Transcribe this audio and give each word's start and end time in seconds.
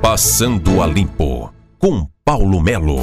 Passando 0.00 0.80
a 0.80 0.86
Limpo, 0.86 1.52
com 1.76 2.08
Paulo 2.24 2.62
Melo. 2.62 3.02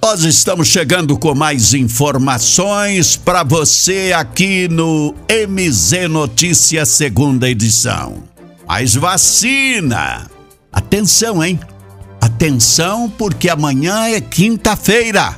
Nós 0.00 0.24
estamos 0.24 0.68
chegando 0.68 1.18
com 1.18 1.34
mais 1.34 1.72
informações 1.72 3.16
para 3.16 3.42
você 3.42 4.12
aqui 4.14 4.68
no 4.68 5.14
MZ 5.28 6.08
Notícias, 6.10 6.90
segunda 6.90 7.48
edição. 7.48 8.22
Mais 8.68 8.94
vacina! 8.94 10.30
Atenção, 10.70 11.42
hein? 11.42 11.58
Atenção, 12.20 13.08
porque 13.08 13.48
amanhã 13.48 14.06
é 14.06 14.20
quinta-feira. 14.20 15.34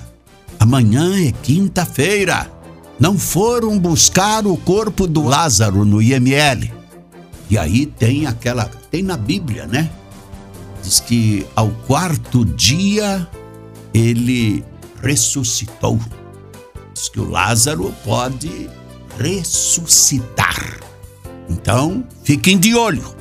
Amanhã 0.59 1.29
é 1.29 1.30
quinta-feira. 1.30 2.50
Não 2.98 3.16
foram 3.16 3.79
buscar 3.79 4.45
o 4.45 4.56
corpo 4.56 5.06
do 5.06 5.22
Lázaro 5.22 5.84
no 5.84 6.02
IML. 6.02 6.72
E 7.48 7.56
aí 7.56 7.86
tem 7.86 8.27
aquela. 8.27 8.64
Tem 8.90 9.04
na 9.04 9.16
Bíblia, 9.16 9.66
né? 9.66 9.88
Que 11.00 11.46
ao 11.55 11.68
quarto 11.86 12.45
dia 12.45 13.29
ele 13.92 14.65
ressuscitou. 15.02 15.98
Diz 16.95 17.09
que 17.09 17.20
o 17.20 17.30
Lázaro 17.30 17.95
pode 18.05 18.70
ressuscitar. 19.19 20.80
Então, 21.48 22.05
fiquem 22.24 22.59
de 22.59 22.74
olho. 22.74 23.15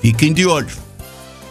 Fiquem 0.00 0.32
de 0.32 0.46
olho. 0.46 0.76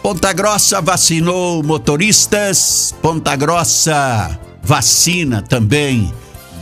Ponta 0.02 0.32
Grossa 0.32 0.80
vacinou 0.80 1.62
motoristas. 1.62 2.94
Ponta 3.00 3.36
Grossa 3.36 4.38
vacina 4.62 5.42
também 5.42 6.12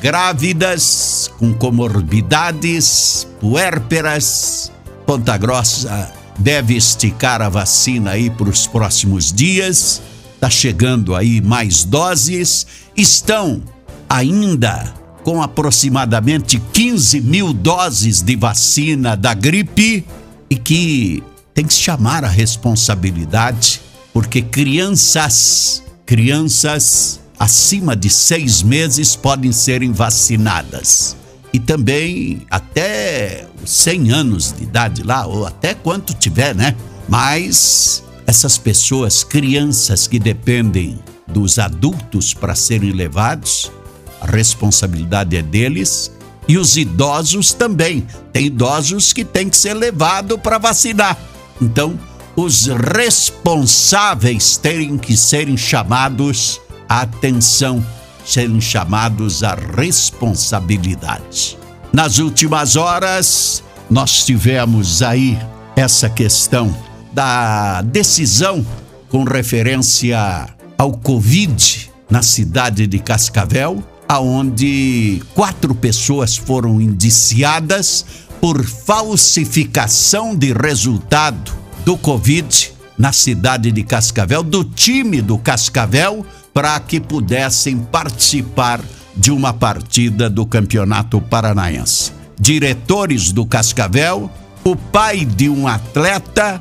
grávidas 0.01 1.31
com 1.39 1.53
comorbidades, 1.53 3.27
puérperas. 3.41 4.73
Ponta 5.07 5.37
Grossa 5.37 6.13
deve 6.39 6.77
esticar 6.77 7.43
a 7.43 7.49
vacina 7.49 8.13
aí 8.13 8.31
para 8.31 8.49
os 8.49 8.67
próximos 8.67 9.33
dias. 9.33 10.01
Tá 10.41 10.49
chegando 10.49 11.15
aí 11.15 11.41
mais 11.41 11.85
doses. 11.85 12.67
Estão 12.97 13.63
ainda 14.09 14.95
com 15.25 15.43
aproximadamente 15.43 16.63
15 16.73 17.21
mil 17.21 17.53
doses 17.53 18.23
de 18.23 18.37
vacina 18.37 19.17
da 19.17 19.35
gripe 19.35 20.05
e 20.49 20.57
que 20.57 21.23
tem 21.53 21.67
que 21.67 21.75
chamar 21.75 22.25
a 22.25 22.29
responsabilidade, 22.29 23.81
porque 24.13 24.41
crianças, 24.41 25.83
crianças 26.07 27.21
acima 27.39 27.95
de 27.95 28.09
seis 28.09 28.63
meses 28.63 29.15
podem 29.15 29.53
serem 29.53 29.93
vacinadas. 29.93 31.17
E 31.53 31.59
também 31.59 32.47
até 32.51 33.47
100 33.65 34.11
anos 34.11 34.53
de 34.53 34.65
idade 34.65 35.03
lá, 35.03 35.27
ou 35.27 35.47
até 35.47 35.75
quanto 35.75 36.15
tiver, 36.15 36.55
né? 36.55 36.77
Mas 37.09 38.03
essas 38.27 38.59
pessoas, 38.59 39.25
crianças 39.25 40.07
que 40.07 40.19
dependem 40.19 40.99
dos 41.27 41.59
adultos 41.59 42.35
para 42.35 42.55
serem 42.55 42.93
levados, 42.93 43.73
a 44.21 44.27
responsabilidade 44.27 45.37
é 45.37 45.43
deles. 45.43 46.13
E 46.47 46.57
os 46.57 46.77
idosos 46.77 47.53
também. 47.53 48.07
Tem 48.33 48.47
idosos 48.47 49.13
que 49.13 49.25
têm 49.25 49.51
que 49.51 49.57
ser 49.57 49.75
levados 49.75 50.39
para 50.41 50.57
vacinar. 50.57 51.17
Então, 51.61 51.99
os 52.35 52.67
responsáveis 52.67 54.57
têm 54.57 54.97
que 54.97 55.17
serem 55.17 55.57
chamados 55.57 56.61
atenção, 56.89 57.85
serem 58.29 58.61
chamados 58.61 59.43
à 59.43 59.55
responsabilidade. 59.55 61.57
Nas 61.91 62.19
últimas 62.19 62.77
horas, 62.77 63.65
nós 63.89 64.27
tivemos 64.27 65.01
aí 65.01 65.39
essa 65.75 66.11
questão 66.11 66.77
da 67.11 67.81
decisão 67.81 68.67
com 69.09 69.25
referência 69.25 70.47
ao 70.77 70.93
Covid 70.93 71.91
na 72.11 72.21
cidade 72.21 72.87
de 72.87 72.99
Cascavel, 72.99 73.83
aonde 74.07 75.23
quatro 75.35 75.75
pessoas 75.75 76.37
foram 76.37 76.83
indiciadas 76.83 78.05
por 78.43 78.63
falsificação 78.63 80.37
de 80.37 80.53
resultado 80.53 81.51
do 81.83 81.97
Covid 81.97 82.73
na 82.99 83.13
cidade 83.13 83.71
de 83.71 83.83
Cascavel, 83.83 84.43
do 84.43 84.65
time 84.65 85.23
do 85.23 85.39
Cascavel, 85.39 86.27
para 86.53 86.79
que 86.81 86.99
pudessem 86.99 87.79
participar 87.79 88.81
de 89.17 89.31
uma 89.31 89.53
partida 89.53 90.29
do 90.29 90.45
Campeonato 90.45 91.21
Paranaense. 91.21 92.13
Diretores 92.41 93.33
do 93.33 93.47
Cascavel, 93.47 94.31
o 94.65 94.75
pai 94.75 95.25
de 95.25 95.49
um 95.49 95.69
atleta, 95.69 96.61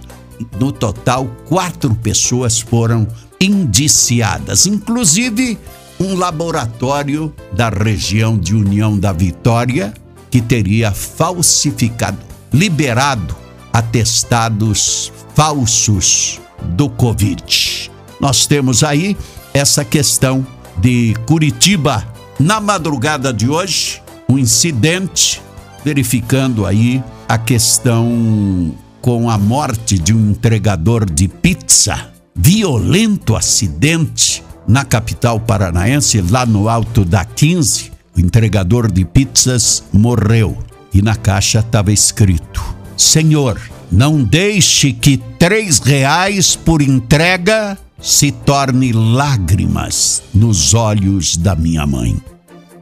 no 0.59 0.71
total, 0.71 1.25
quatro 1.47 1.93
pessoas 1.95 2.59
foram 2.59 3.07
indiciadas, 3.41 4.65
inclusive 4.65 5.57
um 5.99 6.15
laboratório 6.15 7.33
da 7.53 7.69
região 7.69 8.37
de 8.37 8.55
União 8.55 8.97
da 8.97 9.11
Vitória 9.11 9.93
que 10.29 10.41
teria 10.41 10.91
falsificado, 10.91 12.19
liberado 12.53 13.35
atestados 13.73 15.11
falsos 15.37 16.41
do 16.69 16.89
Covid. 16.89 17.91
Nós 18.19 18.47
temos 18.47 18.83
aí 18.83 19.15
essa 19.53 19.85
questão 19.85 20.43
de 20.79 21.13
Curitiba. 21.27 22.03
Na 22.39 22.59
madrugada 22.59 23.31
de 23.31 23.47
hoje, 23.47 24.01
um 24.27 24.39
incidente 24.39 25.39
verificando 25.85 26.65
aí 26.65 27.03
a 27.29 27.37
questão 27.37 28.73
com 28.99 29.29
a 29.29 29.37
morte 29.37 29.99
de 29.99 30.11
um 30.11 30.31
entregador 30.31 31.05
de 31.05 31.27
pizza. 31.27 32.09
Violento 32.35 33.35
acidente 33.35 34.43
na 34.67 34.83
capital 34.83 35.39
paranaense, 35.39 36.19
lá 36.19 36.47
no 36.47 36.67
alto 36.67 37.05
da 37.05 37.23
15. 37.23 37.91
O 38.15 38.19
entregador 38.19 38.91
de 38.91 39.05
pizzas 39.05 39.83
morreu 39.93 40.57
e 40.91 40.99
na 40.99 41.15
caixa 41.15 41.59
estava 41.59 41.91
escrito: 41.91 42.63
Senhor, 42.97 43.61
não 43.91 44.23
deixe 44.23 44.91
que 44.91 45.17
três 45.39 45.79
reais 45.79 46.55
por 46.55 46.81
entrega 46.81 47.77
se 48.01 48.31
torne 48.31 48.91
lágrimas 48.91 50.21
nos 50.33 50.73
olhos 50.73 51.35
da 51.35 51.55
minha 51.55 51.85
mãe. 51.85 52.15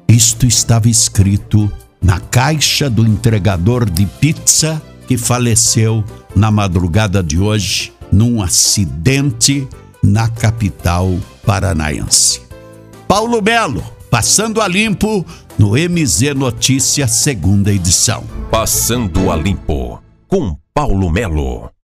Isto 0.07 0.45
estava 0.45 0.89
escrito 0.89 1.71
na 2.01 2.19
caixa 2.19 2.89
do 2.89 3.05
entregador 3.05 3.89
de 3.89 4.05
pizza 4.05 4.81
que 5.07 5.17
faleceu 5.17 6.03
na 6.35 6.51
madrugada 6.51 7.23
de 7.23 7.39
hoje 7.39 7.93
num 8.11 8.41
acidente 8.41 9.67
na 10.03 10.27
capital 10.27 11.17
paranaense. 11.45 12.41
Paulo 13.07 13.41
Melo, 13.41 13.83
passando 14.09 14.61
a 14.61 14.67
limpo 14.67 15.25
no 15.57 15.71
MZ 15.71 16.35
Notícias, 16.35 17.11
segunda 17.11 17.71
edição. 17.71 18.23
Passando 18.51 19.31
a 19.31 19.35
Limpo, 19.35 20.01
com 20.27 20.57
Paulo 20.75 21.09
Melo. 21.09 21.74